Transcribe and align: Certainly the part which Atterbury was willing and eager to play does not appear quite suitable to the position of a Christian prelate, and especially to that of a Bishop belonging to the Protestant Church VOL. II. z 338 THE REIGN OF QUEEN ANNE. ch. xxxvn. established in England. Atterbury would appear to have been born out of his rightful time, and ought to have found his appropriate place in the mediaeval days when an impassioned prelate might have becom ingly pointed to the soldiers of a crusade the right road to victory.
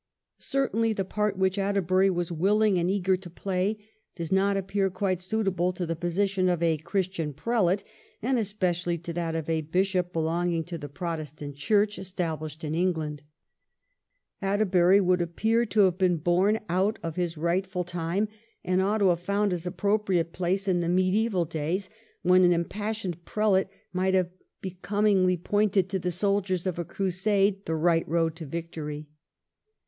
Certainly 0.39 0.93
the 0.93 1.05
part 1.05 1.37
which 1.37 1.59
Atterbury 1.59 2.09
was 2.09 2.31
willing 2.31 2.79
and 2.79 2.89
eager 2.89 3.15
to 3.15 3.29
play 3.29 3.77
does 4.15 4.31
not 4.31 4.57
appear 4.57 4.89
quite 4.89 5.21
suitable 5.21 5.71
to 5.73 5.85
the 5.85 5.95
position 5.95 6.49
of 6.49 6.63
a 6.63 6.77
Christian 6.77 7.33
prelate, 7.35 7.83
and 8.19 8.39
especially 8.39 8.97
to 8.97 9.13
that 9.13 9.35
of 9.35 9.47
a 9.47 9.61
Bishop 9.61 10.11
belonging 10.11 10.63
to 10.63 10.79
the 10.79 10.89
Protestant 10.89 11.55
Church 11.55 11.97
VOL. 11.97 12.01
II. 12.01 12.05
z 12.05 12.13
338 12.15 12.15
THE 12.15 12.29
REIGN 12.31 12.89
OF 12.89 12.93
QUEEN 12.95 13.05
ANNE. 13.05 13.17
ch. 13.17 13.21
xxxvn. 13.21 13.21
established 13.21 13.27
in 14.39 14.41
England. 14.81 14.93
Atterbury 14.97 15.01
would 15.01 15.21
appear 15.21 15.65
to 15.67 15.79
have 15.81 15.97
been 15.99 16.17
born 16.17 16.59
out 16.67 16.99
of 17.03 17.15
his 17.15 17.37
rightful 17.37 17.83
time, 17.83 18.27
and 18.65 18.81
ought 18.81 18.97
to 18.97 19.09
have 19.09 19.19
found 19.21 19.51
his 19.51 19.67
appropriate 19.67 20.33
place 20.33 20.67
in 20.67 20.79
the 20.79 20.89
mediaeval 20.89 21.45
days 21.45 21.91
when 22.23 22.43
an 22.43 22.51
impassioned 22.51 23.23
prelate 23.23 23.67
might 23.93 24.15
have 24.15 24.31
becom 24.63 25.03
ingly 25.05 25.43
pointed 25.43 25.87
to 25.89 25.99
the 25.99 26.09
soldiers 26.09 26.65
of 26.65 26.79
a 26.79 26.83
crusade 26.83 27.63
the 27.67 27.75
right 27.75 28.07
road 28.09 28.35
to 28.35 28.47
victory. 28.47 29.07